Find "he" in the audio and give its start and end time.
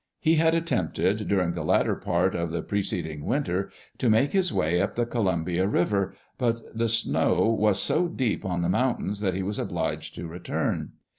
0.19-0.37, 9.35-9.43